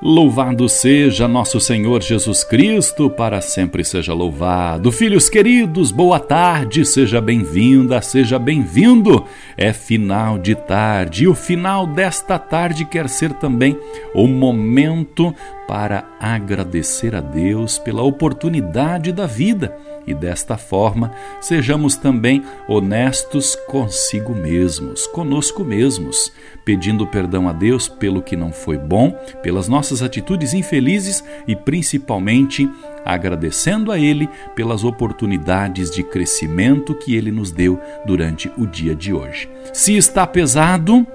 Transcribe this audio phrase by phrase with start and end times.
[0.00, 4.92] Louvado seja nosso Senhor Jesus Cristo, para sempre seja louvado.
[4.92, 9.24] Filhos queridos, boa tarde, seja bem-vinda, seja bem-vindo.
[9.56, 13.76] É final de tarde e o final desta tarde quer ser também
[14.14, 15.34] o momento
[15.68, 19.76] para agradecer a Deus pela oportunidade da vida
[20.06, 26.32] e desta forma sejamos também honestos consigo mesmos, conosco mesmos,
[26.64, 29.10] pedindo perdão a Deus pelo que não foi bom,
[29.42, 32.66] pelas nossas atitudes infelizes e principalmente
[33.04, 34.26] agradecendo a Ele
[34.56, 39.50] pelas oportunidades de crescimento que Ele nos deu durante o dia de hoje.
[39.74, 41.06] Se está pesado,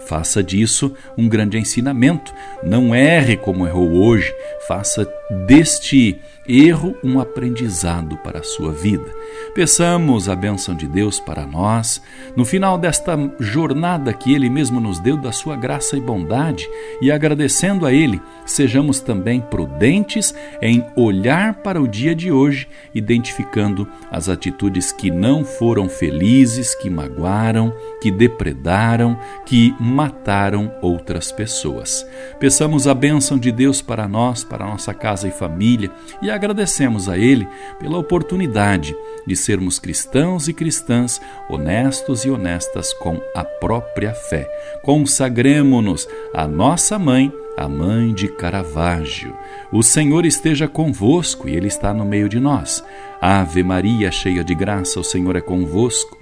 [0.00, 2.32] Faça disso um grande ensinamento.
[2.62, 4.32] Não erre como errou hoje.
[4.66, 5.06] Faça
[5.46, 9.06] deste erro um aprendizado para a sua vida.
[9.54, 12.02] Peçamos a bênção de Deus para nós,
[12.34, 16.68] no final desta jornada que Ele mesmo nos deu da sua graça e bondade,
[17.00, 23.86] e agradecendo a Ele, sejamos também prudentes em olhar para o dia de hoje, identificando
[24.10, 32.06] as atitudes que não foram felizes, que magoaram, que depredaram, que mataram outras pessoas.
[32.38, 35.90] Peçamos a bênção de Deus para nós, para nossa casa e família,
[36.22, 37.48] e agradecemos a Ele
[37.80, 38.94] pela oportunidade
[39.26, 44.48] de sermos cristãos e cristãs honestos e honestas com a própria fé.
[44.84, 49.36] Consagremos-nos à nossa mãe, a mãe de Caravaggio.
[49.72, 52.84] O Senhor esteja convosco e Ele está no meio de nós.
[53.20, 56.21] Ave Maria, cheia de graça, o Senhor é convosco.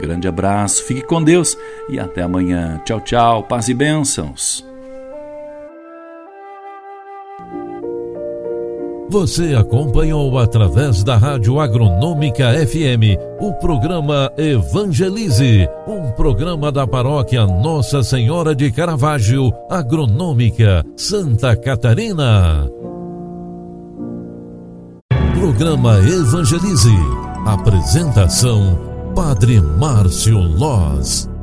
[0.00, 1.56] Grande abraço, fique com Deus
[1.88, 2.80] e até amanhã.
[2.84, 4.64] Tchau, tchau, paz e bênçãos.
[9.14, 18.02] Você acompanhou através da Rádio Agronômica FM o programa Evangelize, um programa da paróquia Nossa
[18.02, 22.68] Senhora de Caravaggio, Agronômica, Santa Catarina.
[25.38, 26.90] Programa Evangelize.
[27.46, 31.33] Apresentação Padre Márcio Loz.